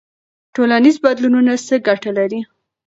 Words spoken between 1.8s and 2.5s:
ګټه لري؟